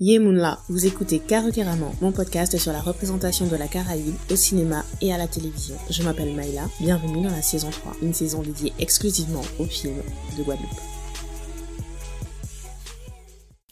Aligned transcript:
Yemunla, 0.00 0.60
vous 0.68 0.86
écoutez 0.86 1.18
Carrément, 1.18 1.92
mon 2.00 2.12
podcast 2.12 2.56
sur 2.56 2.70
la 2.70 2.80
représentation 2.80 3.48
de 3.48 3.56
la 3.56 3.66
Caraïbe 3.66 4.14
au 4.30 4.36
cinéma 4.36 4.84
et 5.02 5.12
à 5.12 5.18
la 5.18 5.26
télévision. 5.26 5.74
Je 5.90 6.04
m'appelle 6.04 6.36
Maïla, 6.36 6.68
bienvenue 6.78 7.24
dans 7.24 7.32
la 7.32 7.42
saison 7.42 7.68
3, 7.68 7.96
une 8.02 8.14
saison 8.14 8.40
dédiée 8.40 8.72
exclusivement 8.78 9.42
aux 9.58 9.64
films 9.64 10.00
de 10.38 10.44
Guadeloupe. 10.44 10.68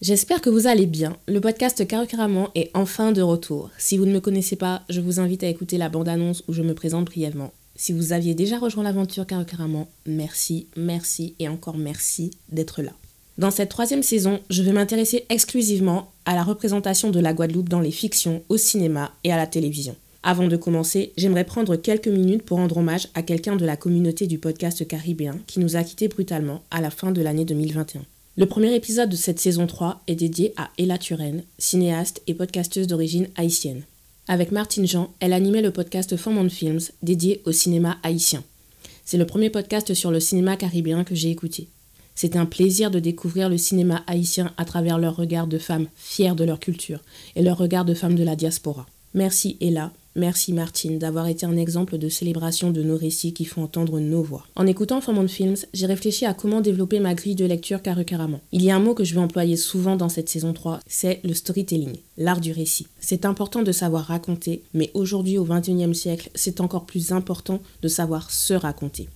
J'espère 0.03 0.41
que 0.41 0.51
vous 0.51 0.67
allez 0.67 0.87
bien. 0.87 1.17
Le 1.29 1.41
podcast 1.41 1.87
Carrément 1.87 2.51
est 2.57 2.73
enfin 2.75 3.13
de 3.13 3.23
retour. 3.23 3.71
Si 3.79 3.97
vous 3.97 4.05
ne 4.05 4.13
me 4.13 4.21
connaissez 4.21 4.57
pas, 4.57 4.83
je 4.89 5.01
vous 5.01 5.21
invite 5.21 5.45
à 5.45 5.49
écouter 5.49 5.79
la 5.79 5.89
bande-annonce 5.89 6.43
où 6.49 6.53
je 6.53 6.63
me 6.63 6.75
présente 6.75 7.05
brièvement. 7.05 7.53
Si 7.77 7.93
vous 7.93 8.13
aviez 8.13 8.35
déjà 8.35 8.59
rejoint 8.59 8.83
l'aventure 8.83 9.29
Carrément, 9.29 9.87
merci, 10.07 10.67
merci 10.77 11.37
et 11.39 11.47
encore 11.47 11.79
merci 11.79 12.33
d'être 12.51 12.83
là. 12.83 12.95
Dans 13.39 13.51
cette 13.51 13.69
troisième 13.69 14.03
saison, 14.03 14.41
je 14.49 14.63
vais 14.63 14.73
m'intéresser 14.73 15.27
exclusivement 15.29 16.11
à 16.25 16.35
la 16.35 16.43
représentation 16.43 17.11
de 17.11 17.21
la 17.21 17.35
Guadeloupe 17.35 17.69
dans 17.69 17.81
les 17.81 17.91
fictions, 17.91 18.43
au 18.49 18.57
cinéma 18.57 19.13
et 19.25 19.33
à 19.33 19.37
la 19.37 19.47
télévision. 19.47 19.95
Avant 20.23 20.49
de 20.49 20.57
commencer, 20.57 21.13
j'aimerais 21.19 21.45
prendre 21.45 21.77
quelques 21.77 22.09
minutes 22.09 22.43
pour 22.43 22.57
rendre 22.57 22.79
hommage 22.79 23.09
à 23.15 23.23
quelqu'un 23.23 23.57
de 23.57 23.67
la 23.67 23.77
communauté 23.77 24.27
du 24.27 24.39
podcast 24.39 24.89
caribéen 24.89 25.39
qui 25.47 25.61
nous 25.61 25.77
a 25.77 25.85
quittés 25.85 26.09
brutalement 26.09 26.63
à 26.71 26.81
la 26.81 26.91
fin 26.91 27.13
de 27.13 27.21
l'année 27.21 27.45
2021. 27.45 28.03
Le 28.39 28.47
premier 28.47 28.75
épisode 28.75 29.11
de 29.11 29.17
cette 29.17 29.39
saison 29.39 29.67
3 29.67 30.03
est 30.07 30.15
dédié 30.15 30.55
à 30.57 30.71
Ella 30.79 30.97
Turenne, 30.97 31.43
cinéaste 31.59 32.23
et 32.27 32.35
podcasteuse 32.35 32.87
d'origine 32.87 33.29
haïtienne. 33.37 33.83
Avec 34.29 34.51
Martine 34.51 34.87
Jean, 34.87 35.13
elle 35.21 35.35
animait 35.35 35.63
le 35.63 35.71
podcast 35.71 36.17
Form 36.17 36.49
Films 36.49 36.81
dédié 37.03 37.43
au 37.45 37.53
cinéma 37.53 37.99
haïtien. 38.03 38.43
C'est 39.05 39.19
le 39.19 39.27
premier 39.27 39.51
podcast 39.51 39.95
sur 39.95 40.11
le 40.11 40.21
cinéma 40.21 40.57
caribéen 40.57 41.05
que 41.05 41.15
j'ai 41.15 41.31
écouté. 41.31 41.69
C'est 42.17 42.35
un 42.35 42.47
plaisir 42.47 42.91
de 42.91 42.99
découvrir 42.99 43.51
le 43.51 43.59
cinéma 43.59 44.03
haïtien 44.07 44.51
à 44.57 44.65
travers 44.65 44.99
leur 44.99 45.17
regard 45.17 45.47
de 45.47 45.59
femmes 45.59 45.87
fières 45.97 46.35
de 46.35 46.45
leur 46.45 46.59
culture 46.59 47.01
et 47.37 47.43
leur 47.43 47.59
regard 47.59 47.85
de 47.85 47.93
femmes 47.93 48.15
de 48.15 48.25
la 48.25 48.37
diaspora. 48.37 48.87
Merci 49.13 49.59
Ella, 49.61 49.93
merci 50.15 50.55
Martine 50.55 50.99
d'avoir 50.99 51.27
été 51.27 51.45
un 51.45 51.59
exemple 51.59 51.99
de 51.99 52.09
célébration 52.09 52.71
de 52.71 52.83
nos 52.83 52.97
récits 52.97 53.35
qui 53.35 53.45
font 53.45 53.63
entendre 53.63 54.01
nos 54.01 54.23
voix. 54.23 54.47
En 54.57 54.67
écoutant 54.67 55.03
Formant 55.03 55.29
Films, 55.29 55.57
j'ai 55.75 55.85
réfléchi 55.85 56.25
à 56.25 56.33
comment 56.33 56.63
développer 56.63 57.01
ma 57.01 57.15
grille 57.15 57.35
de 57.35 57.45
lecture 57.45 57.83
carrément. 57.83 58.41
Il 58.51 58.63
y 58.63 58.71
a 58.71 58.77
un 58.77 58.81
mot 58.81 58.95
que 58.95 59.05
je 59.05 59.15
vais 59.15 59.21
employer 59.21 59.57
souvent 59.57 59.97
dans 59.97 60.09
cette 60.09 60.31
saison 60.31 60.55
3, 60.55 60.81
c'est 60.87 61.21
le 61.23 61.35
storytelling, 61.35 61.97
l'art 62.17 62.41
du 62.41 62.53
récit. 62.53 62.87
C'est 62.99 63.27
important 63.27 63.63
de 63.63 63.73
savoir 63.73 64.05
raconter, 64.05 64.63
mais 64.73 64.91
aujourd'hui 64.95 65.37
au 65.37 65.45
XXIe 65.45 65.95
siècle, 65.95 66.31
c'est 66.35 66.63
encore 66.63 66.87
plus 66.87 67.13
important 67.13 67.61
de 67.83 67.89
savoir 67.89 68.31
se 68.31 68.55
raconter. 68.55 69.09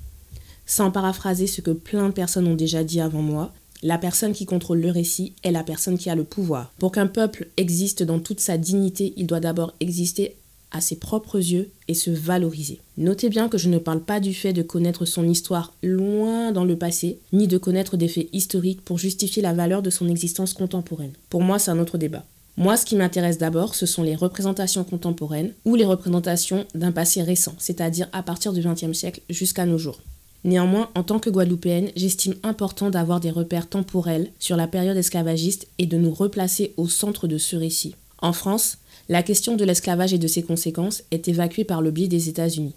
Sans 0.70 0.92
paraphraser 0.92 1.48
ce 1.48 1.60
que 1.60 1.72
plein 1.72 2.10
de 2.10 2.14
personnes 2.14 2.46
ont 2.46 2.54
déjà 2.54 2.84
dit 2.84 3.00
avant 3.00 3.22
moi, 3.22 3.52
la 3.82 3.98
personne 3.98 4.32
qui 4.32 4.46
contrôle 4.46 4.80
le 4.80 4.92
récit 4.92 5.32
est 5.42 5.50
la 5.50 5.64
personne 5.64 5.98
qui 5.98 6.08
a 6.10 6.14
le 6.14 6.22
pouvoir. 6.22 6.72
Pour 6.78 6.92
qu'un 6.92 7.08
peuple 7.08 7.48
existe 7.56 8.04
dans 8.04 8.20
toute 8.20 8.38
sa 8.38 8.56
dignité, 8.56 9.12
il 9.16 9.26
doit 9.26 9.40
d'abord 9.40 9.74
exister 9.80 10.36
à 10.70 10.80
ses 10.80 10.94
propres 10.94 11.38
yeux 11.38 11.72
et 11.88 11.94
se 11.94 12.12
valoriser. 12.12 12.78
Notez 12.98 13.30
bien 13.30 13.48
que 13.48 13.58
je 13.58 13.68
ne 13.68 13.78
parle 13.78 14.00
pas 14.00 14.20
du 14.20 14.32
fait 14.32 14.52
de 14.52 14.62
connaître 14.62 15.06
son 15.06 15.28
histoire 15.28 15.74
loin 15.82 16.52
dans 16.52 16.64
le 16.64 16.76
passé, 16.76 17.18
ni 17.32 17.48
de 17.48 17.58
connaître 17.58 17.96
des 17.96 18.06
faits 18.06 18.28
historiques 18.32 18.84
pour 18.84 18.96
justifier 18.96 19.42
la 19.42 19.52
valeur 19.52 19.82
de 19.82 19.90
son 19.90 20.08
existence 20.08 20.52
contemporaine. 20.52 21.14
Pour 21.30 21.42
moi, 21.42 21.58
c'est 21.58 21.72
un 21.72 21.80
autre 21.80 21.98
débat. 21.98 22.24
Moi, 22.56 22.76
ce 22.76 22.86
qui 22.86 22.94
m'intéresse 22.94 23.38
d'abord, 23.38 23.74
ce 23.74 23.86
sont 23.86 24.04
les 24.04 24.14
représentations 24.14 24.84
contemporaines 24.84 25.52
ou 25.64 25.74
les 25.74 25.84
représentations 25.84 26.64
d'un 26.76 26.92
passé 26.92 27.22
récent, 27.22 27.56
c'est-à-dire 27.58 28.08
à 28.12 28.22
partir 28.22 28.52
du 28.52 28.60
XXe 28.60 28.96
siècle 28.96 29.22
jusqu'à 29.28 29.66
nos 29.66 29.76
jours. 29.76 29.98
Néanmoins, 30.42 30.88
en 30.94 31.02
tant 31.02 31.18
que 31.18 31.28
Guadeloupéenne, 31.28 31.90
j'estime 31.96 32.34
important 32.42 32.88
d'avoir 32.90 33.20
des 33.20 33.30
repères 33.30 33.68
temporels 33.68 34.30
sur 34.38 34.56
la 34.56 34.66
période 34.66 34.96
esclavagiste 34.96 35.66
et 35.78 35.86
de 35.86 35.98
nous 35.98 36.12
replacer 36.12 36.72
au 36.76 36.88
centre 36.88 37.26
de 37.26 37.36
ce 37.36 37.56
récit. 37.56 37.94
En 38.18 38.32
France, 38.32 38.78
la 39.08 39.22
question 39.22 39.56
de 39.56 39.64
l'esclavage 39.64 40.14
et 40.14 40.18
de 40.18 40.26
ses 40.26 40.42
conséquences 40.42 41.02
est 41.10 41.28
évacuée 41.28 41.64
par 41.64 41.82
le 41.82 41.90
biais 41.90 42.08
des 42.08 42.28
États-Unis. 42.28 42.74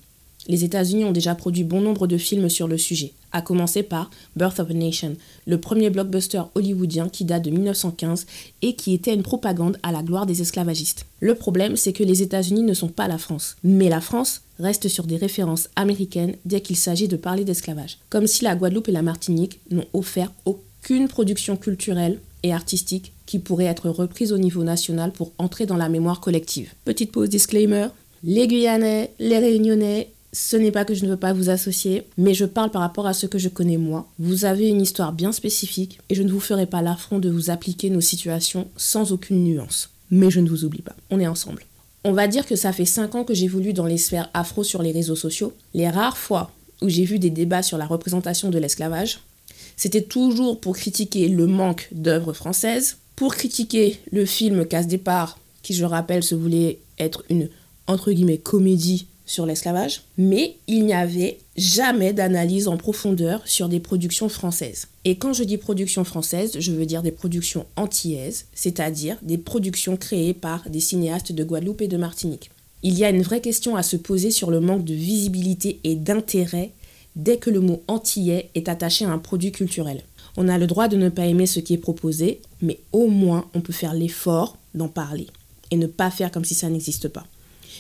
Les 0.48 0.66
États-Unis 0.66 1.06
ont 1.06 1.12
déjà 1.12 1.36
produit 1.36 1.64
bon 1.64 1.80
nombre 1.80 2.06
de 2.06 2.18
films 2.18 2.50
sur 2.50 2.68
le 2.68 2.78
sujet, 2.78 3.14
à 3.34 3.42
commencer 3.42 3.84
par 3.84 4.10
Birth 4.36 4.60
of 4.60 4.70
a 4.70 4.74
Nation, 4.74 5.16
le 5.46 5.60
premier 5.60 5.90
blockbuster 5.90 6.44
hollywoodien 6.56 7.10
qui 7.10 7.26
date 7.26 7.44
de 7.44 7.50
1915 7.50 8.26
et 8.62 8.76
qui 8.76 8.94
était 8.94 9.14
une 9.14 9.24
propagande 9.24 9.78
à 9.84 9.92
la 9.92 10.04
gloire 10.04 10.26
des 10.26 10.42
esclavagistes. 10.42 11.06
Le 11.20 11.36
problème, 11.36 11.76
c'est 11.76 11.94
que 11.94 12.04
les 12.04 12.22
États-Unis 12.22 12.64
ne 12.64 12.74
sont 12.74 12.88
pas 12.88 13.08
la 13.08 13.18
France, 13.18 13.58
mais 13.64 13.90
la 13.90 14.02
France 14.02 14.42
reste 14.60 14.88
sur 14.88 15.06
des 15.06 15.18
références 15.18 15.70
américaines 15.76 16.36
dès 16.46 16.62
qu'il 16.62 16.78
s'agit 16.78 17.08
de 17.08 17.18
parler 17.18 17.44
d'esclavage, 17.44 17.98
comme 18.10 18.28
si 18.28 18.44
la 18.44 18.56
Guadeloupe 18.56 18.90
et 18.90 18.94
la 18.94 19.02
Martinique 19.02 19.60
n'ont 19.72 19.86
offert 19.94 20.32
aucune 20.46 21.08
production 21.08 21.58
culturelle 21.58 22.20
et 22.44 22.54
artistique 22.54 23.14
qui 23.26 23.40
pourrait 23.40 23.66
être 23.66 23.90
reprise 23.90 24.32
au 24.32 24.38
niveau 24.38 24.64
national 24.64 25.12
pour 25.12 25.32
entrer 25.38 25.66
dans 25.66 25.78
la 25.78 25.90
mémoire 25.90 26.20
collective. 26.20 26.74
Petite 26.86 27.12
pause 27.12 27.30
disclaimer, 27.30 27.88
les 28.24 28.48
Guyanais, 28.48 29.12
les 29.20 29.40
Réunionnais 29.40 30.13
ce 30.34 30.58
n'est 30.58 30.72
pas 30.72 30.84
que 30.84 30.96
je 30.96 31.06
ne 31.06 31.12
veux 31.12 31.18
pas 31.18 31.32
vous 31.32 31.50
associer, 31.50 32.08
mais 32.18 32.34
je 32.34 32.46
parle 32.46 32.72
par 32.72 32.82
rapport 32.82 33.06
à 33.06 33.14
ce 33.14 33.28
que 33.28 33.38
je 33.38 33.50
connais 33.50 33.78
moi. 33.78 34.10
Vous 34.18 34.46
avez 34.46 34.68
une 34.68 34.82
histoire 34.82 35.14
bien 35.14 35.32
spécifique 35.32 36.00
et 36.10 36.16
je 36.16 36.24
ne 36.24 36.32
vous 36.32 36.40
ferai 36.40 36.66
pas 36.66 36.82
l'affront 36.82 37.20
de 37.20 37.30
vous 37.30 37.52
appliquer 37.52 37.92
nos 37.92 38.02
situations 38.02 38.68
sans 38.76 39.12
aucune 39.12 39.44
nuance. 39.44 39.92
Mais 40.10 40.32
je 40.32 40.40
ne 40.40 40.50
vous 40.50 40.66
oublie 40.66 40.82
pas, 40.82 40.96
on 41.12 41.20
est 41.20 41.28
ensemble. 41.28 41.64
On 42.04 42.14
va 42.14 42.28
dire 42.28 42.48
que 42.48 42.56
ça 42.56 42.74
fait 42.74 42.84
5 42.84 43.16
ans 43.16 43.24
que 43.24 43.36
j'évolue 43.36 43.74
dans 43.74 43.86
les 43.86 44.00
sphères 44.00 44.30
afro 44.34 44.64
sur 44.64 44.82
les 44.82 44.92
réseaux 44.92 45.16
sociaux. 45.16 45.54
Les 45.74 45.90
rares 45.90 46.18
fois 46.18 46.52
où 46.82 46.90
j'ai 46.90 47.06
vu 47.06 47.20
des 47.20 47.30
débats 47.30 47.64
sur 47.64 47.78
la 47.78 47.86
représentation 47.86 48.50
de 48.50 48.58
l'esclavage, 48.58 49.20
c'était 49.78 50.02
toujours 50.02 50.60
pour 50.60 50.76
critiquer 50.76 51.30
le 51.30 51.46
manque 51.46 51.88
d'œuvres 51.92 52.34
françaises, 52.34 52.98
pour 53.16 53.36
critiquer 53.36 54.00
le 54.12 54.26
film 54.26 54.66
Casse 54.66 54.88
départ, 54.88 55.38
qui 55.62 55.74
je 55.74 55.86
rappelle 55.86 56.24
se 56.24 56.36
voulait 56.36 56.80
être 57.00 57.24
une 57.30 57.50
entre 57.88 58.12
guillemets 58.12 58.38
comédie 58.38 59.08
sur 59.26 59.46
l'esclavage, 59.46 60.04
mais 60.18 60.58
il 60.68 60.86
n'y 60.86 60.94
avait 60.94 61.38
jamais 61.56 62.14
d'analyse 62.14 62.68
en 62.68 62.78
profondeur 62.78 63.42
sur 63.46 63.70
des 63.70 63.80
productions 63.80 64.30
françaises. 64.30 64.88
Et 65.06 65.16
quand 65.18 65.34
je 65.34 65.44
dis 65.44 65.58
productions 65.58 66.04
françaises, 66.04 66.60
je 66.60 66.72
veux 66.72 66.86
dire 66.86 67.04
des 67.04 67.12
productions 67.12 67.66
antillaises, 67.76 68.46
c'est-à-dire 68.54 69.18
des 69.22 69.38
productions 69.38 69.98
créées 69.98 70.34
par 70.34 70.70
des 70.70 70.80
cinéastes 70.80 71.32
de 71.32 71.44
Guadeloupe 71.44 71.82
et 71.82 71.88
de 71.88 71.98
Martinique. 71.98 72.52
Il 72.84 72.98
y 72.98 73.06
a 73.06 73.10
une 73.10 73.22
vraie 73.22 73.42
question 73.42 73.78
à 73.78 73.84
se 73.84 73.96
poser 73.96 74.30
sur 74.30 74.52
le 74.52 74.60
manque 74.60 74.84
de 74.84 74.94
visibilité 74.94 75.80
et 75.84 75.96
d'intérêt 75.96 76.72
dès 77.16 77.38
que 77.38 77.50
le 77.50 77.62
mot 77.62 77.82
antillais 77.88 78.50
est 78.56 78.68
attaché 78.68 79.06
à 79.06 79.12
un 79.12 79.20
produit 79.20 79.52
culturel. 79.52 80.04
On 80.36 80.50
a 80.50 80.58
le 80.58 80.68
droit 80.68 80.88
de 80.88 80.98
ne 80.98 81.10
pas 81.10 81.28
aimer 81.28 81.46
ce 81.46 81.60
qui 81.60 81.76
est 81.76 81.78
proposé, 81.78 82.42
mais 82.62 82.80
au 82.92 83.08
moins 83.08 83.46
on 83.54 83.62
peut 83.62 83.74
faire 83.74 83.94
l'effort 83.94 84.58
d'en 84.74 84.88
parler 84.88 85.28
et 85.72 85.78
ne 85.78 85.88
pas 85.88 86.12
faire 86.12 86.32
comme 86.32 86.46
si 86.46 86.56
ça 86.56 86.70
n'existe 86.70 87.08
pas. 87.08 87.26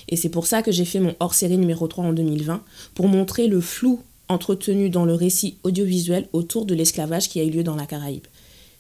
Et 0.10 0.16
c'est 0.16 0.30
pour 0.30 0.48
ça 0.48 0.62
que 0.62 0.72
j'ai 0.72 0.86
fait 0.86 1.00
mon 1.00 1.16
hors-série 1.20 1.58
numéro 1.58 1.88
3 1.88 2.06
en 2.06 2.14
2020, 2.14 2.64
pour 2.96 3.08
montrer 3.08 3.48
le 3.48 3.62
flou 3.62 4.02
entretenu 4.30 4.90
dans 4.90 5.06
le 5.06 5.14
récit 5.14 5.58
audiovisuel 5.64 6.28
autour 6.34 6.66
de 6.66 6.76
l'esclavage 6.76 7.30
qui 7.30 7.40
a 7.40 7.44
eu 7.44 7.50
lieu 7.50 7.64
dans 7.64 7.76
la 7.76 7.86
Caraïbe. 7.86 8.26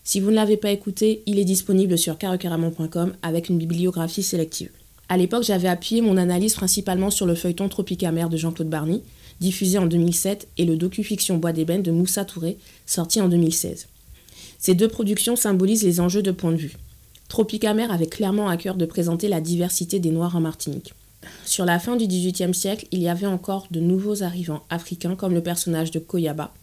Si 0.03 0.19
vous 0.19 0.31
ne 0.31 0.35
l'avez 0.35 0.57
pas 0.57 0.72
écouté, 0.72 1.23
il 1.25 1.39
est 1.39 1.45
disponible 1.45 1.97
sur 1.97 2.17
carocaramon.com 2.17 3.13
avec 3.22 3.50
une 3.50 3.57
bibliographie 3.57 4.23
sélective. 4.23 4.69
À 5.09 5.17
l'époque, 5.17 5.44
j'avais 5.44 5.67
appuyé 5.67 6.01
mon 6.01 6.17
analyse 6.17 6.56
principalement 6.56 7.09
sur 7.09 7.25
le 7.25 7.35
feuilleton 7.35 7.69
Tropicamer 7.69 8.28
de 8.29 8.38
Jean-Claude 8.38 8.69
Barny, 8.69 9.01
diffusé 9.39 9.78
en 9.78 9.85
2007, 9.85 10.47
et 10.57 10.66
le 10.66 10.75
docu-fiction 10.75 11.38
Bois 11.38 11.53
d'ébène 11.53 11.83
de 11.83 11.91
Moussa 11.91 12.25
Touré, 12.25 12.57
sorti 12.85 13.22
en 13.22 13.29
2016. 13.29 13.88
Ces 14.59 14.75
deux 14.75 14.88
productions 14.88 15.35
symbolisent 15.35 15.83
les 15.83 16.00
enjeux 16.00 16.22
de 16.22 16.31
point 16.31 16.51
de 16.51 16.57
vue. 16.57 16.78
Tropicamer 17.28 17.88
avait 17.89 18.07
clairement 18.07 18.47
à 18.47 18.57
cœur 18.57 18.75
de 18.75 18.85
présenter 18.85 19.28
la 19.28 19.41
diversité 19.41 20.00
des 20.00 20.12
Noirs 20.12 20.35
en 20.35 20.41
Martinique. 20.41 20.94
Sur 21.45 21.66
la 21.66 21.79
fin 21.79 21.95
du 21.95 22.07
XVIIIe 22.07 22.53
siècle, 22.53 22.88
il 22.91 23.01
y 23.01 23.09
avait 23.09 23.28
encore 23.28 23.67
de 23.72 23.79
nouveaux 23.79 24.23
arrivants 24.23 24.63
africains 24.69 25.16
comme 25.16 25.34
le 25.34 25.41
personnage 25.41 25.91
de 25.91 26.00
Koyaba, 26.00 26.53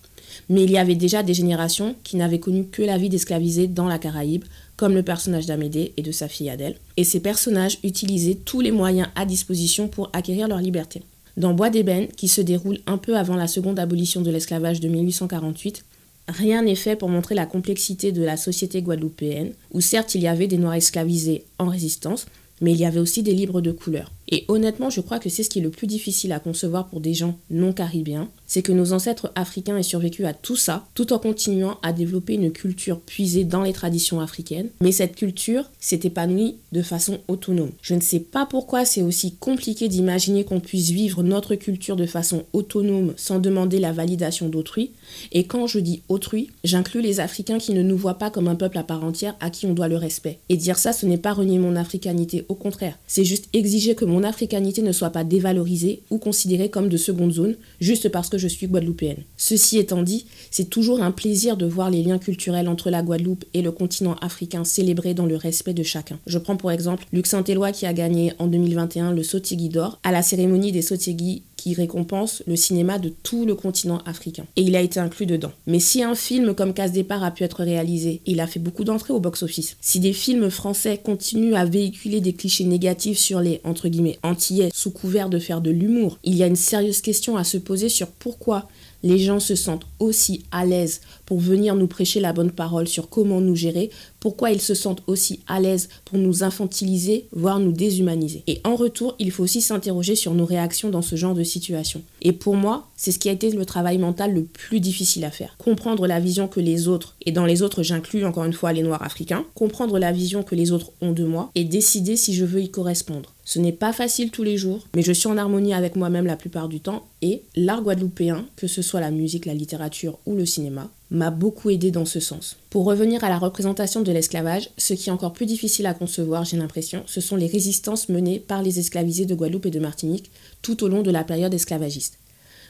mais 0.48 0.65
il 0.65 0.71
y 0.71 0.78
avait 0.78 0.94
déjà 0.94 1.22
des 1.22 1.34
générations 1.34 1.94
qui 2.04 2.16
n'avaient 2.16 2.41
connu 2.41 2.66
que 2.66 2.82
la 2.82 2.99
vie 2.99 3.09
d'esclavisés 3.09 3.66
dans 3.66 3.88
la 3.88 3.99
Caraïbe, 3.99 4.44
comme 4.76 4.94
le 4.94 5.03
personnage 5.03 5.47
d'Amédée 5.47 5.93
et 5.97 6.03
de 6.03 6.12
sa 6.12 6.28
fille 6.28 6.50
Adèle, 6.50 6.76
et 6.97 7.05
ces 7.05 7.20
personnages 7.20 7.79
utilisaient 7.85 8.38
tous 8.44 8.61
les 8.61 8.73
moyens 8.73 9.08
à 9.14 9.26
disposition 9.26 9.88
pour 9.88 10.11
acquérir 10.12 10.49
leur 10.49 10.58
liberté. 10.58 11.02
Dans 11.37 11.55
Bois 11.55 11.70
d'ébène, 11.70 12.08
qui 12.08 12.29
se 12.29 12.40
déroule 12.40 12.79
un 12.87 12.99
peu 12.99 13.17
avant 13.17 13.37
la 13.37 13.46
seconde 13.46 13.79
abolition 13.79 14.20
de 14.20 14.31
l'esclavage 14.31 14.81
de 14.81 14.88
1848, 14.88 15.85
rien 16.29 16.62
n'est 16.62 16.75
fait 16.75 16.96
pour 16.96 17.08
montrer 17.08 17.35
la 17.35 17.46
complexité 17.46 18.12
de 18.12 18.23
la 18.23 18.37
société 18.37 18.82
guadeloupéenne, 18.82 19.52
où 19.73 19.81
certes 19.81 20.14
il 20.14 20.23
y 20.23 20.29
avait 20.29 20.46
des 20.46 20.58
Noirs 20.58 20.75
esclavisés 20.75 21.44
en 21.58 21.69
résistance, 21.69 22.26
mais 22.61 22.73
il 22.73 22.79
y 22.79 22.85
avait 22.85 23.00
aussi 23.00 23.23
des 23.23 23.32
libres 23.32 23.61
de 23.61 23.73
couleur. 23.73 24.11
Et 24.31 24.44
honnêtement, 24.49 24.91
je 24.91 25.00
crois 25.00 25.19
que 25.19 25.29
c'est 25.29 25.43
ce 25.43 25.50
qui 25.50 25.59
est 25.59 25.62
le 25.62 25.71
plus 25.71 25.87
difficile 25.87 26.32
à 26.32 26.41
concevoir 26.41 26.88
pour 26.88 27.00
des 27.00 27.15
gens 27.15 27.38
non 27.50 27.73
caribéens, 27.73 28.29
c'est 28.47 28.62
que 28.62 28.73
nos 28.73 28.93
ancêtres 28.93 29.31
africains 29.37 29.77
aient 29.77 29.82
survécu 29.82 30.27
à 30.27 30.35
tout 30.35 30.56
ça, 30.56 30.87
tout 30.94 31.12
en 31.12 31.19
continuant 31.19 31.79
à 31.82 31.93
développer 31.93 32.35
une 32.35 32.50
culture 32.50 33.00
puisée 33.00 33.44
dans 33.44 33.62
les 33.62 33.73
traditions 33.73 34.21
africaines. 34.21 34.71
Mais 34.81 34.93
cette 34.93 35.15
culture 35.15 35.71
s'est 35.79 36.00
épanouie 36.03 36.56
de 36.73 36.82
façon 36.82 37.19
autonome. 37.29 37.71
Je 37.82 37.94
ne 37.94 38.00
sais 38.00 38.21
pas 38.21 38.47
pourquoi 38.47 38.85
c'est 38.85 39.03
aussi 39.03 39.37
compliqué 39.37 39.88
d'imaginer 39.88 40.44
qu'on 40.44 40.61
puisse 40.61 40.91
vivre 40.91 41.23
notre 41.23 41.55
culture 41.55 41.97
de 41.97 42.06
façon 42.06 42.44
autonome 42.53 43.15
sans 43.17 43.38
demander 43.38 43.79
la 43.79 43.93
validation 43.93 44.49
d'autrui. 44.49 44.91
Et 45.33 45.44
quand 45.44 45.67
je 45.67 45.79
dis 45.79 46.03
autrui, 46.09 46.50
j'inclus 46.65 47.03
les 47.03 47.21
Africains 47.21 47.59
qui 47.59 47.73
ne 47.73 47.83
nous 47.83 47.97
voient 47.97 48.19
pas 48.19 48.31
comme 48.31 48.49
un 48.49 48.56
peuple 48.56 48.79
à 48.79 48.83
part 48.83 49.05
entière 49.05 49.37
à 49.41 49.50
qui 49.50 49.67
on 49.67 49.75
doit 49.75 49.88
le 49.88 49.97
respect. 49.97 50.38
Et 50.49 50.56
dire 50.56 50.79
ça, 50.79 50.93
ce 50.93 51.06
n'est 51.06 51.19
pas 51.19 51.33
renier 51.33 51.59
mon 51.59 51.76
africanité, 51.76 52.44
au 52.49 52.55
contraire. 52.55 52.99
C'est 53.06 53.25
juste 53.25 53.49
exiger 53.53 53.94
que 53.94 54.05
africanité 54.25 54.82
ne 54.82 54.93
soit 54.93 55.11
pas 55.11 55.25
dévalorisée 55.25 56.02
ou 56.11 56.19
considérée 56.19 56.70
comme 56.70 56.88
de 56.88 56.96
seconde 56.96 57.32
zone, 57.32 57.56
juste 57.81 58.08
parce 58.08 58.28
que 58.28 58.38
je 58.38 58.49
suis 58.49 58.67
guadeloupéenne. 58.67 59.25
Ceci 59.37 59.78
étant 59.78 60.02
dit, 60.02 60.26
c'est 60.50 60.70
toujours 60.70 61.02
un 61.02 61.11
plaisir 61.11 61.56
de 61.56 61.67
voir 61.67 61.90
les 61.90 62.02
liens 62.02 62.19
culturels 62.19 62.69
entre 62.69 62.90
la 62.90 63.02
Guadeloupe 63.02 63.44
et 63.55 63.62
le 63.62 63.72
continent 63.72 64.17
africain 64.20 64.64
célébrés 64.64 65.14
dans 65.14 65.26
le 65.26 65.37
respect 65.37 65.75
de 65.75 65.82
chacun. 65.82 66.19
Je 66.26 66.38
prends 66.38 66.56
pour 66.56 66.70
exemple 66.72 67.05
Luc 67.12 67.26
Saint-Éloi 67.26 67.72
qui 67.72 67.87
a 67.87 67.93
gagné 67.93 68.32
en 68.38 68.46
2021 68.46 69.12
le 69.12 69.22
Sotigui 69.22 69.69
d'or 69.69 69.99
à 70.02 70.12
la 70.12 70.23
cérémonie 70.23 70.73
des 70.73 70.82
Sotigui 70.82 71.43
qui 71.61 71.75
récompense 71.75 72.43
le 72.47 72.57
cinéma 72.57 72.99
de 72.99 73.11
tout 73.11 73.45
le 73.45 73.55
continent 73.55 73.99
africain. 74.07 74.47
Et 74.57 74.62
il 74.62 74.75
a 74.77 74.81
été 74.81 74.99
inclus 74.99 75.27
dedans. 75.27 75.53
Mais 75.67 75.79
si 75.79 76.03
un 76.03 76.15
film 76.15 76.55
comme 76.55 76.73
Casse 76.73 76.93
Départ 76.93 77.23
a 77.23 77.33
pu 77.33 77.45
être 77.45 77.62
réalisé, 77.62 78.23
il 78.25 78.41
a 78.41 78.47
fait 78.47 78.61
beaucoup 78.61 78.83
d'entrées 78.83 79.12
au 79.12 79.21
box-office. 79.21 79.77
Si 79.83 80.01
des 80.01 80.15
films 80.15 80.49
français 80.49 80.97
continuent 80.97 81.57
à 81.57 81.67
véhiculer 81.67 82.23
des 82.23 82.33
clichés 82.33 82.65
négatifs 82.65 83.19
sur 83.19 83.41
les, 83.41 83.61
entre 83.65 83.89
guillemets, 83.89 84.19
antillais 84.23 84.71
sous 84.73 84.91
couvert 84.91 85.29
de 85.29 85.39
faire 85.39 85.61
de 85.61 85.71
l'humour, 85.71 86.19
il 86.25 86.35
y 86.35 86.43
a 86.43 86.47
une 86.47 86.57
sérieuse 86.57 87.03
question 87.03 87.37
à 87.37 87.45
se 87.45 87.59
poser 87.59 87.91
sur 87.91 88.07
pourquoi 88.07 88.67
les 89.02 89.19
gens 89.19 89.41
se 89.41 89.55
sentent 89.55 89.87
aussi 89.99 90.44
à 90.50 90.64
l'aise 90.64 91.00
pour 91.26 91.41
venir 91.41 91.75
nous 91.75 91.87
prêcher 91.87 92.20
la 92.20 92.32
bonne 92.32 92.50
parole 92.50 92.88
sur 92.88 93.08
comment 93.08 93.41
nous 93.41 93.56
gérer, 93.56 93.91
pourquoi 94.19 94.50
ils 94.50 94.61
se 94.61 94.75
sentent 94.75 95.02
aussi 95.06 95.41
à 95.47 95.61
l'aise 95.61 95.88
pour 96.05 96.19
nous 96.19 96.43
infantiliser, 96.43 97.26
voire 97.32 97.61
nous 97.61 97.73
déshumaniser. 97.73 98.43
Et 98.47 98.61
en 98.64 98.76
retour, 98.76 99.14
il 99.19 99.31
faut 99.31 99.44
aussi 99.44 99.61
s'interroger 99.61 100.14
sur 100.14 100.35
nos 100.35 100.44
réactions 100.44 100.91
dans 100.91 101.02
ce 101.02 101.17
genre 101.17 101.35
de 101.35 101.44
situation. 101.44 102.02
Et 102.23 102.32
pour 102.32 102.56
moi, 102.56 102.88
c'est 102.97 103.12
ce 103.12 103.19
qui 103.19 103.29
a 103.29 103.32
été 103.32 103.50
le 103.50 103.64
travail 103.64 103.99
mental 103.99 104.35
le 104.35 104.44
plus 104.44 104.81
difficile 104.81 105.25
à 105.25 105.31
faire. 105.31 105.56
Comprendre 105.58 106.06
la 106.06 106.20
vision 106.20 106.49
que 106.49 106.61
les 106.61 106.88
autres, 106.88 107.17
et 107.25 107.32
dans 107.32 107.47
les 107.47 107.62
autres 107.62 107.82
j'inclus 107.82 108.25
encore 108.25 108.44
une 108.44 108.52
fois 108.52 108.73
les 108.73 108.82
Noirs 108.82 109.02
africains, 109.02 109.44
comprendre 109.55 109.99
la 109.99 110.12
vision 110.12 110.43
que 110.43 110.55
les 110.55 110.73
autres 110.73 110.93
ont 111.00 111.12
de 111.12 111.25
moi 111.25 111.50
et 111.55 111.64
décider 111.64 112.17
si 112.17 112.35
je 112.35 112.44
veux 112.44 112.62
y 112.62 112.70
correspondre. 112.70 113.32
Ce 113.52 113.58
n'est 113.58 113.73
pas 113.73 113.93
facile 113.93 114.31
tous 114.31 114.44
les 114.44 114.56
jours, 114.56 114.87
mais 114.94 115.02
je 115.02 115.11
suis 115.11 115.26
en 115.26 115.37
harmonie 115.37 115.75
avec 115.75 115.97
moi-même 115.97 116.25
la 116.25 116.37
plupart 116.37 116.69
du 116.69 116.79
temps 116.79 117.08
et 117.20 117.43
l'art 117.56 117.82
guadeloupéen, 117.82 118.47
que 118.55 118.69
ce 118.69 118.81
soit 118.81 119.00
la 119.00 119.11
musique, 119.11 119.44
la 119.44 119.55
littérature 119.55 120.20
ou 120.25 120.37
le 120.37 120.47
cinéma, 120.47 120.88
m'a 121.11 121.32
beaucoup 121.32 121.69
aidé 121.69 121.91
dans 121.91 122.05
ce 122.05 122.20
sens. 122.20 122.58
Pour 122.70 122.85
revenir 122.85 123.25
à 123.25 123.29
la 123.29 123.41
représentation 123.41 124.02
de 124.02 124.12
l'esclavage, 124.12 124.70
ce 124.79 124.94
qui 124.94 125.08
est 125.08 125.12
encore 125.12 125.32
plus 125.32 125.47
difficile 125.47 125.87
à 125.87 125.94
concevoir, 125.94 126.44
j'ai 126.44 126.58
l'impression, 126.58 127.02
ce 127.06 127.20
sont 127.20 127.35
les 127.35 127.49
résistances 127.49 128.08
menées 128.08 128.38
par 128.38 128.62
les 128.62 128.79
esclavisés 128.79 129.26
de 129.26 129.35
Guadeloupe 129.35 129.67
et 129.67 129.73
de 129.73 129.81
Martinique 129.81 130.31
tout 130.62 130.85
au 130.85 130.88
long 130.88 131.02
de 131.02 131.11
la 131.11 131.25
période 131.25 131.52
esclavagiste. 131.52 132.20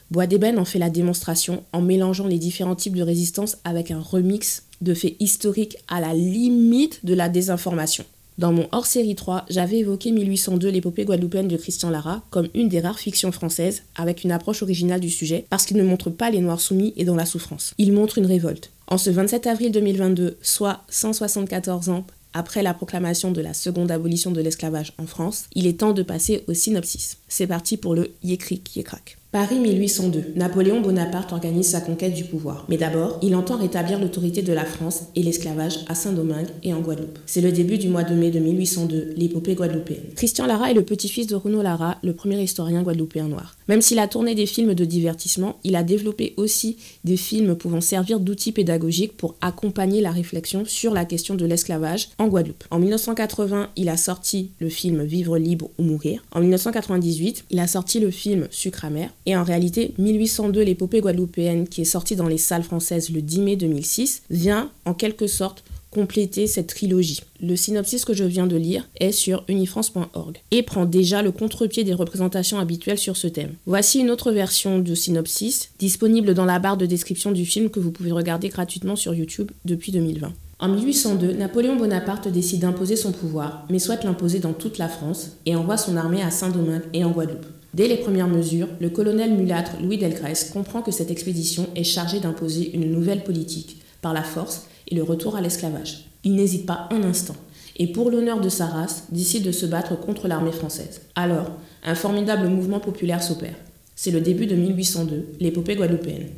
Bois 0.09 0.25
d'ébène 0.25 0.57
en 0.57 0.65
fait 0.65 0.79
la 0.79 0.89
démonstration 0.89 1.63
en 1.73 1.83
mélangeant 1.83 2.25
les 2.25 2.39
différents 2.39 2.75
types 2.75 2.95
de 2.95 3.03
résistance 3.03 3.57
avec 3.65 3.91
un 3.91 3.99
remix 3.99 4.63
de 4.81 4.95
faits 4.95 5.15
historiques 5.19 5.77
à 5.87 6.01
la 6.01 6.15
limite 6.15 7.05
de 7.05 7.13
la 7.13 7.29
désinformation. 7.29 8.03
Dans 8.41 8.51
mon 8.51 8.67
hors-série 8.71 9.13
3, 9.13 9.45
j'avais 9.51 9.77
évoqué 9.77 10.11
1802, 10.11 10.69
l'épopée 10.69 11.05
guadeloupéenne 11.05 11.47
de 11.47 11.57
Christian 11.57 11.91
Lara, 11.91 12.23
comme 12.31 12.47
une 12.55 12.69
des 12.69 12.79
rares 12.79 12.97
fictions 12.97 13.31
françaises 13.31 13.83
avec 13.93 14.23
une 14.23 14.31
approche 14.31 14.63
originale 14.63 14.99
du 14.99 15.11
sujet, 15.11 15.45
parce 15.51 15.63
qu'il 15.63 15.77
ne 15.77 15.83
montre 15.83 16.09
pas 16.09 16.31
les 16.31 16.39
Noirs 16.39 16.59
soumis 16.59 16.91
et 16.97 17.05
dans 17.05 17.15
la 17.15 17.27
souffrance. 17.27 17.75
Il 17.77 17.93
montre 17.93 18.17
une 18.17 18.25
révolte. 18.25 18.71
En 18.87 18.97
ce 18.97 19.11
27 19.11 19.45
avril 19.45 19.71
2022, 19.71 20.37
soit 20.41 20.81
174 20.89 21.89
ans 21.89 22.03
après 22.33 22.63
la 22.63 22.73
proclamation 22.73 23.31
de 23.31 23.41
la 23.41 23.53
seconde 23.53 23.91
abolition 23.91 24.31
de 24.31 24.41
l'esclavage 24.41 24.93
en 24.97 25.05
France, 25.05 25.45
il 25.53 25.67
est 25.67 25.79
temps 25.79 25.93
de 25.93 26.01
passer 26.01 26.43
au 26.47 26.55
synopsis. 26.55 27.17
C'est 27.31 27.47
parti 27.47 27.77
pour 27.77 27.95
le 27.95 28.11
yécric 28.23 28.75
yécrac. 28.75 29.17
Paris 29.31 29.59
1802. 29.59 30.33
Napoléon 30.35 30.81
Bonaparte 30.81 31.31
organise 31.31 31.69
sa 31.69 31.79
conquête 31.79 32.13
du 32.13 32.25
pouvoir. 32.25 32.65
Mais 32.67 32.75
d'abord, 32.75 33.17
il 33.21 33.33
entend 33.33 33.55
rétablir 33.55 33.97
l'autorité 33.97 34.41
de 34.41 34.51
la 34.51 34.65
France 34.65 35.03
et 35.15 35.23
l'esclavage 35.23 35.85
à 35.87 35.95
Saint-Domingue 35.95 36.49
et 36.63 36.73
en 36.73 36.81
Guadeloupe. 36.81 37.17
C'est 37.25 37.39
le 37.39 37.53
début 37.53 37.77
du 37.77 37.87
mois 37.87 38.03
de 38.03 38.13
mai 38.13 38.29
de 38.29 38.39
1802, 38.39 39.13
l'épopée 39.15 39.55
guadeloupéenne. 39.55 40.13
Christian 40.17 40.47
Lara 40.47 40.69
est 40.69 40.73
le 40.73 40.83
petit-fils 40.83 41.27
de 41.27 41.35
Renaud 41.35 41.61
Lara, 41.61 41.97
le 42.03 42.11
premier 42.11 42.41
historien 42.41 42.83
guadeloupéen 42.83 43.29
noir. 43.29 43.55
Même 43.69 43.81
s'il 43.81 43.99
a 43.99 44.09
tourné 44.09 44.35
des 44.35 44.45
films 44.45 44.73
de 44.73 44.83
divertissement, 44.83 45.59
il 45.63 45.77
a 45.77 45.83
développé 45.83 46.33
aussi 46.35 46.75
des 47.05 47.15
films 47.15 47.55
pouvant 47.55 47.79
servir 47.79 48.19
d'outils 48.19 48.51
pédagogiques 48.51 49.15
pour 49.15 49.35
accompagner 49.39 50.01
la 50.01 50.11
réflexion 50.11 50.65
sur 50.65 50.93
la 50.93 51.05
question 51.05 51.35
de 51.35 51.45
l'esclavage 51.45 52.09
en 52.17 52.27
Guadeloupe. 52.27 52.65
En 52.69 52.79
1980, 52.79 53.69
il 53.77 53.87
a 53.87 53.95
sorti 53.95 54.51
le 54.59 54.67
film 54.67 55.03
Vivre 55.03 55.37
libre 55.37 55.69
ou 55.79 55.83
mourir. 55.83 56.21
En 56.33 56.41
1998, 56.41 57.20
il 57.49 57.59
a 57.59 57.67
sorti 57.67 57.99
le 57.99 58.11
film 58.11 58.47
Sucre 58.51 58.85
amer 58.85 59.09
et 59.25 59.35
en 59.35 59.43
réalité, 59.43 59.93
1802, 59.97 60.61
l'épopée 60.61 61.01
guadeloupéenne, 61.01 61.67
qui 61.67 61.81
est 61.81 61.85
sortie 61.85 62.15
dans 62.15 62.27
les 62.27 62.37
salles 62.37 62.63
françaises 62.63 63.09
le 63.09 63.21
10 63.21 63.39
mai 63.39 63.55
2006, 63.55 64.23
vient 64.29 64.71
en 64.85 64.93
quelque 64.93 65.27
sorte 65.27 65.63
compléter 65.91 66.47
cette 66.47 66.67
trilogie. 66.67 67.21
Le 67.41 67.55
synopsis 67.55 68.05
que 68.05 68.13
je 68.13 68.23
viens 68.23 68.47
de 68.47 68.55
lire 68.55 68.87
est 68.99 69.11
sur 69.11 69.43
unifrance.org 69.49 70.37
et 70.51 70.63
prend 70.63 70.85
déjà 70.85 71.21
le 71.21 71.31
contre-pied 71.31 71.83
des 71.83 71.93
représentations 71.93 72.59
habituelles 72.59 72.97
sur 72.97 73.17
ce 73.17 73.27
thème. 73.27 73.55
Voici 73.65 73.99
une 73.99 74.09
autre 74.09 74.31
version 74.31 74.79
de 74.79 74.95
synopsis 74.95 75.71
disponible 75.79 76.33
dans 76.33 76.45
la 76.45 76.59
barre 76.59 76.77
de 76.77 76.85
description 76.85 77.31
du 77.31 77.45
film 77.45 77.69
que 77.69 77.81
vous 77.81 77.91
pouvez 77.91 78.13
regarder 78.13 78.47
gratuitement 78.47 78.95
sur 78.95 79.13
YouTube 79.13 79.51
depuis 79.65 79.91
2020. 79.91 80.33
En 80.61 80.67
1802, 80.67 81.33
Napoléon 81.33 81.75
Bonaparte 81.75 82.27
décide 82.27 82.59
d'imposer 82.59 82.95
son 82.95 83.11
pouvoir, 83.11 83.65
mais 83.71 83.79
souhaite 83.79 84.03
l'imposer 84.03 84.37
dans 84.37 84.53
toute 84.53 84.77
la 84.77 84.87
France 84.87 85.31
et 85.47 85.55
envoie 85.55 85.75
son 85.75 85.97
armée 85.97 86.21
à 86.21 86.29
Saint-Domingue 86.29 86.83
et 86.93 87.03
en 87.03 87.09
Guadeloupe. 87.09 87.47
Dès 87.73 87.87
les 87.87 87.97
premières 87.97 88.27
mesures, 88.27 88.67
le 88.79 88.91
colonel 88.91 89.33
mulâtre 89.33 89.77
Louis 89.81 89.97
Delgrès 89.97 90.51
comprend 90.53 90.83
que 90.83 90.91
cette 90.91 91.09
expédition 91.09 91.67
est 91.75 91.83
chargée 91.83 92.19
d'imposer 92.19 92.75
une 92.75 92.91
nouvelle 92.91 93.23
politique, 93.23 93.81
par 94.03 94.13
la 94.13 94.21
force 94.21 94.67
et 94.87 94.93
le 94.93 95.01
retour 95.01 95.35
à 95.35 95.41
l'esclavage. 95.41 96.05
Il 96.23 96.35
n'hésite 96.35 96.67
pas 96.67 96.87
un 96.91 97.01
instant, 97.01 97.35
et 97.77 97.87
pour 97.87 98.11
l'honneur 98.11 98.39
de 98.39 98.49
sa 98.49 98.67
race, 98.67 99.05
décide 99.11 99.43
de 99.43 99.51
se 99.51 99.65
battre 99.65 99.99
contre 99.99 100.27
l'armée 100.27 100.51
française. 100.51 101.01
Alors, 101.15 101.49
un 101.83 101.95
formidable 101.95 102.47
mouvement 102.49 102.79
populaire 102.79 103.23
s'opère. 103.23 103.55
C'est 103.95 104.11
le 104.11 104.21
début 104.21 104.45
de 104.45 104.55
1802, 104.55 105.25
l'épopée 105.39 105.75
guadeloupéenne. 105.75 106.29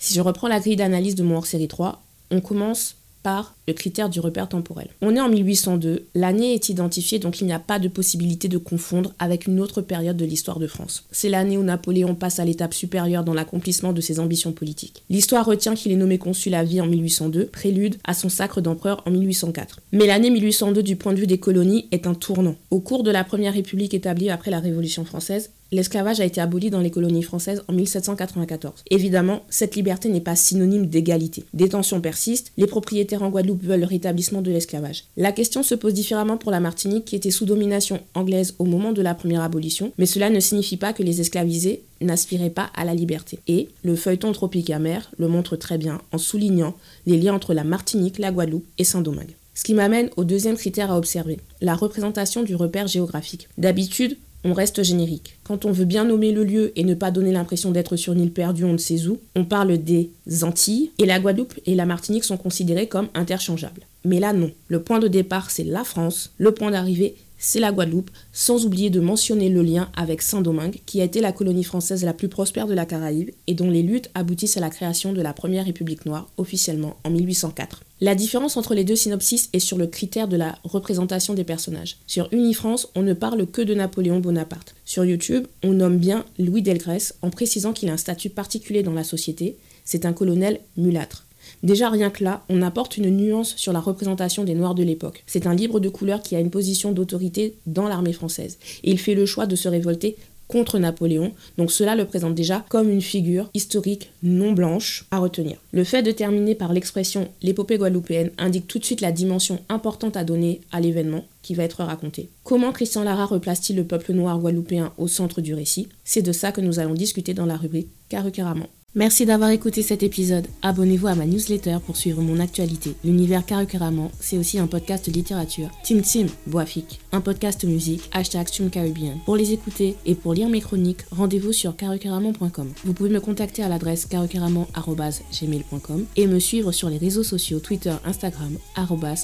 Si 0.00 0.14
je 0.14 0.20
reprends 0.20 0.48
la 0.48 0.58
grille 0.58 0.74
d'analyse 0.74 1.14
de 1.14 1.22
mon 1.22 1.36
hors-série 1.36 1.68
3, 1.68 2.02
on 2.32 2.40
commence 2.40 2.96
par 3.22 3.56
le 3.68 3.74
critère 3.74 4.08
du 4.08 4.20
repère 4.20 4.48
temporel. 4.48 4.88
On 5.00 5.14
est 5.14 5.20
en 5.20 5.28
1802, 5.28 6.06
l'année 6.14 6.54
est 6.54 6.68
identifiée 6.68 7.18
donc 7.18 7.40
il 7.40 7.46
n'y 7.46 7.52
a 7.52 7.58
pas 7.58 7.78
de 7.78 7.88
possibilité 7.88 8.48
de 8.48 8.58
confondre 8.58 9.12
avec 9.18 9.46
une 9.46 9.60
autre 9.60 9.80
période 9.80 10.16
de 10.16 10.24
l'histoire 10.24 10.58
de 10.58 10.66
France. 10.66 11.04
C'est 11.10 11.28
l'année 11.28 11.56
où 11.56 11.62
Napoléon 11.62 12.14
passe 12.14 12.38
à 12.38 12.44
l'étape 12.44 12.74
supérieure 12.74 13.24
dans 13.24 13.34
l'accomplissement 13.34 13.92
de 13.92 14.00
ses 14.00 14.20
ambitions 14.20 14.52
politiques. 14.52 15.02
L'histoire 15.10 15.46
retient 15.46 15.74
qu'il 15.74 15.92
est 15.92 15.96
nommé 15.96 16.18
consul 16.18 16.54
à 16.54 16.64
vie 16.64 16.80
en 16.80 16.86
1802, 16.86 17.46
prélude 17.46 17.96
à 18.04 18.14
son 18.14 18.28
sacre 18.28 18.60
d'empereur 18.60 19.02
en 19.06 19.10
1804. 19.10 19.80
Mais 19.92 20.06
l'année 20.06 20.30
1802 20.30 20.82
du 20.82 20.96
point 20.96 21.12
de 21.12 21.20
vue 21.20 21.26
des 21.26 21.38
colonies 21.38 21.88
est 21.92 22.06
un 22.06 22.14
tournant. 22.14 22.56
Au 22.70 22.80
cours 22.80 23.02
de 23.02 23.10
la 23.10 23.24
première 23.24 23.54
république 23.54 23.94
établie 23.94 24.30
après 24.30 24.50
la 24.50 24.60
Révolution 24.60 25.04
française, 25.04 25.50
l'esclavage 25.72 26.20
a 26.20 26.24
été 26.24 26.40
aboli 26.40 26.70
dans 26.70 26.80
les 26.80 26.90
colonies 26.90 27.22
françaises 27.22 27.64
en 27.66 27.72
1794. 27.72 28.84
Évidemment, 28.90 29.42
cette 29.48 29.74
liberté 29.74 30.08
n'est 30.08 30.20
pas 30.20 30.36
synonyme 30.36 30.86
d'égalité. 30.86 31.44
Des 31.54 31.70
tensions 31.70 32.00
persistent, 32.00 32.52
les 32.56 32.66
propriétaires 32.66 33.22
en 33.22 33.30
Guadeloupe 33.30 33.64
veulent 33.64 33.80
le 33.80 33.86
rétablissement 33.86 34.42
de 34.42 34.50
l'esclavage. 34.50 35.04
La 35.16 35.32
question 35.32 35.62
se 35.62 35.74
pose 35.74 35.94
différemment 35.94 36.36
pour 36.36 36.52
la 36.52 36.60
Martinique 36.60 37.06
qui 37.06 37.16
était 37.16 37.30
sous 37.30 37.46
domination 37.46 38.00
anglaise 38.14 38.54
au 38.58 38.64
moment 38.64 38.92
de 38.92 39.02
la 39.02 39.14
première 39.14 39.42
abolition, 39.42 39.92
mais 39.98 40.06
cela 40.06 40.30
ne 40.30 40.40
signifie 40.40 40.76
pas 40.76 40.92
que 40.92 41.02
les 41.02 41.20
esclavisés 41.20 41.82
n'aspiraient 42.00 42.50
pas 42.50 42.70
à 42.74 42.84
la 42.84 42.94
liberté. 42.94 43.38
Et 43.48 43.68
le 43.82 43.96
feuilleton 43.96 44.32
tropique 44.32 44.70
amer 44.70 45.10
le 45.18 45.28
montre 45.28 45.56
très 45.56 45.78
bien 45.78 46.00
en 46.12 46.18
soulignant 46.18 46.74
les 47.06 47.16
liens 47.16 47.34
entre 47.34 47.54
la 47.54 47.64
Martinique, 47.64 48.18
la 48.18 48.30
Guadeloupe 48.30 48.66
et 48.78 48.84
Saint-Domingue. 48.84 49.34
Ce 49.54 49.64
qui 49.64 49.74
m'amène 49.74 50.10
au 50.16 50.24
deuxième 50.24 50.56
critère 50.56 50.90
à 50.90 50.96
observer, 50.96 51.38
la 51.60 51.74
représentation 51.74 52.42
du 52.42 52.54
repère 52.54 52.86
géographique. 52.86 53.48
D'habitude, 53.58 54.16
on 54.44 54.52
reste 54.52 54.82
générique. 54.82 55.38
Quand 55.44 55.64
on 55.64 55.72
veut 55.72 55.84
bien 55.84 56.04
nommer 56.04 56.32
le 56.32 56.44
lieu 56.44 56.72
et 56.76 56.84
ne 56.84 56.94
pas 56.94 57.10
donner 57.10 57.32
l'impression 57.32 57.70
d'être 57.70 57.96
sur 57.96 58.12
une 58.12 58.20
île 58.20 58.32
perdue 58.32 58.64
on 58.64 58.72
ne 58.72 58.78
sait 58.78 59.06
où, 59.06 59.18
on 59.34 59.44
parle 59.44 59.78
des 59.78 60.10
Antilles 60.42 60.90
et 60.98 61.06
la 61.06 61.20
Guadeloupe 61.20 61.54
et 61.66 61.74
la 61.74 61.86
Martinique 61.86 62.24
sont 62.24 62.36
considérés 62.36 62.88
comme 62.88 63.08
interchangeables. 63.14 63.82
Mais 64.04 64.20
là 64.20 64.32
non, 64.32 64.50
le 64.68 64.82
point 64.82 64.98
de 64.98 65.08
départ 65.08 65.50
c'est 65.50 65.64
la 65.64 65.84
France, 65.84 66.32
le 66.38 66.52
point 66.52 66.70
d'arrivée 66.70 67.14
c'est 67.42 67.60
la 67.60 67.72
Guadeloupe, 67.72 68.10
sans 68.32 68.64
oublier 68.64 68.88
de 68.88 69.00
mentionner 69.00 69.48
le 69.48 69.62
lien 69.62 69.90
avec 69.96 70.22
Saint-Domingue, 70.22 70.80
qui 70.86 71.00
a 71.00 71.04
été 71.04 71.20
la 71.20 71.32
colonie 71.32 71.64
française 71.64 72.04
la 72.04 72.14
plus 72.14 72.28
prospère 72.28 72.68
de 72.68 72.72
la 72.72 72.86
Caraïbe 72.86 73.30
et 73.48 73.54
dont 73.54 73.68
les 73.68 73.82
luttes 73.82 74.10
aboutissent 74.14 74.56
à 74.56 74.60
la 74.60 74.70
création 74.70 75.12
de 75.12 75.20
la 75.20 75.32
première 75.32 75.64
République 75.64 76.06
noire 76.06 76.30
officiellement 76.36 76.96
en 77.02 77.10
1804. 77.10 77.82
La 78.00 78.14
différence 78.14 78.56
entre 78.56 78.74
les 78.74 78.84
deux 78.84 78.94
synopsis 78.94 79.50
est 79.52 79.58
sur 79.58 79.76
le 79.76 79.88
critère 79.88 80.28
de 80.28 80.36
la 80.36 80.56
représentation 80.62 81.34
des 81.34 81.44
personnages. 81.44 81.96
Sur 82.06 82.28
Unifrance, 82.32 82.88
on 82.94 83.02
ne 83.02 83.12
parle 83.12 83.46
que 83.46 83.62
de 83.62 83.74
Napoléon 83.74 84.20
Bonaparte. 84.20 84.76
Sur 84.84 85.04
YouTube, 85.04 85.48
on 85.64 85.72
nomme 85.72 85.98
bien 85.98 86.24
Louis 86.38 86.62
Delgrès 86.62 87.12
en 87.22 87.30
précisant 87.30 87.72
qu'il 87.72 87.90
a 87.90 87.92
un 87.92 87.96
statut 87.96 88.30
particulier 88.30 88.84
dans 88.84 88.92
la 88.92 89.04
société, 89.04 89.56
c'est 89.84 90.06
un 90.06 90.12
colonel 90.12 90.60
mulâtre. 90.76 91.26
Déjà 91.62 91.90
rien 91.90 92.10
que 92.10 92.24
là, 92.24 92.44
on 92.48 92.62
apporte 92.62 92.96
une 92.96 93.10
nuance 93.10 93.54
sur 93.56 93.72
la 93.72 93.80
représentation 93.80 94.44
des 94.44 94.54
Noirs 94.54 94.74
de 94.74 94.82
l'époque. 94.82 95.22
C'est 95.26 95.46
un 95.46 95.54
libre 95.54 95.78
de 95.80 95.88
couleur 95.88 96.22
qui 96.22 96.34
a 96.34 96.40
une 96.40 96.50
position 96.50 96.92
d'autorité 96.92 97.54
dans 97.66 97.88
l'armée 97.88 98.12
française. 98.12 98.58
Et 98.82 98.90
il 98.90 98.98
fait 98.98 99.14
le 99.14 99.26
choix 99.26 99.46
de 99.46 99.56
se 99.56 99.68
révolter 99.68 100.16
contre 100.52 100.78
Napoléon, 100.78 101.32
donc 101.56 101.72
cela 101.72 101.94
le 101.94 102.04
présente 102.04 102.34
déjà 102.34 102.62
comme 102.68 102.90
une 102.90 103.00
figure 103.00 103.48
historique 103.54 104.10
non 104.22 104.52
blanche 104.52 105.06
à 105.10 105.18
retenir. 105.18 105.56
Le 105.72 105.82
fait 105.82 106.02
de 106.02 106.10
terminer 106.10 106.54
par 106.54 106.74
l'expression 106.74 107.28
l'épopée 107.40 107.78
guadeloupéenne 107.78 108.32
indique 108.36 108.68
tout 108.68 108.78
de 108.78 108.84
suite 108.84 109.00
la 109.00 109.12
dimension 109.12 109.60
importante 109.70 110.16
à 110.16 110.24
donner 110.24 110.60
à 110.70 110.80
l'événement 110.80 111.24
qui 111.40 111.54
va 111.54 111.64
être 111.64 111.82
raconté. 111.82 112.28
Comment 112.44 112.72
Christian 112.72 113.02
Lara 113.02 113.24
replace-t-il 113.24 113.76
le 113.76 113.84
peuple 113.84 114.12
noir 114.12 114.38
guadeloupéen 114.38 114.92
au 114.98 115.08
centre 115.08 115.40
du 115.40 115.54
récit? 115.54 115.88
C'est 116.04 116.22
de 116.22 116.32
ça 116.32 116.52
que 116.52 116.60
nous 116.60 116.78
allons 116.78 116.94
discuter 116.94 117.32
dans 117.32 117.46
la 117.46 117.56
rubrique 117.56 117.88
Carucaramment. 118.10 118.68
Merci 118.94 119.24
d'avoir 119.24 119.48
écouté 119.48 119.80
cet 119.80 120.02
épisode. 120.02 120.46
Abonnez-vous 120.60 121.06
à 121.06 121.14
ma 121.14 121.24
newsletter 121.24 121.78
pour 121.86 121.96
suivre 121.96 122.20
mon 122.20 122.38
actualité. 122.38 122.94
L'univers 123.04 123.46
Carrément, 123.46 124.12
c'est 124.20 124.36
aussi 124.36 124.58
un 124.58 124.66
podcast 124.66 125.06
littérature. 125.06 125.70
Tim 125.82 126.02
Tim, 126.02 126.26
Boafik, 126.46 127.00
un 127.10 127.22
podcast 127.22 127.64
musique, 127.64 128.10
hashtag 128.12 128.48
Caribbean. 128.70 129.16
Pour 129.24 129.36
les 129.36 129.52
écouter 129.52 129.96
et 130.04 130.14
pour 130.14 130.34
lire 130.34 130.50
mes 130.50 130.60
chroniques, 130.60 131.06
rendez-vous 131.10 131.54
sur 131.54 131.74
carucaramon.com. 131.74 132.70
Vous 132.84 132.92
pouvez 132.92 133.08
me 133.08 133.20
contacter 133.20 133.62
à 133.62 133.70
l'adresse 133.70 134.04
carucaramon.gmail.com 134.04 136.04
et 136.16 136.26
me 136.26 136.38
suivre 136.38 136.70
sur 136.70 136.90
les 136.90 136.98
réseaux 136.98 137.22
sociaux 137.22 137.60
Twitter, 137.60 137.94
Instagram, 138.04 138.58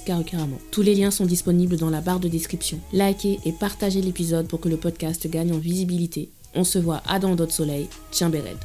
carucaramon. 0.07 0.57
Tous 0.71 0.81
les 0.81 0.95
liens 0.95 1.11
sont 1.11 1.27
disponibles 1.27 1.77
dans 1.77 1.91
la 1.91 2.01
barre 2.01 2.21
de 2.21 2.29
description. 2.29 2.81
Likez 2.95 3.39
et 3.45 3.53
partagez 3.53 4.01
l'épisode 4.01 4.49
pour 4.49 4.61
que 4.61 4.71
le 4.71 4.79
podcast 4.79 5.29
gagne 5.29 5.53
en 5.53 5.59
visibilité. 5.59 6.31
On 6.55 6.65
se 6.65 6.79
voit 6.79 7.03
à 7.07 7.19
dans 7.19 7.35
d'autres 7.35 7.53
soleils. 7.53 7.89
Tiens, 8.11 8.31
Béred. 8.31 8.57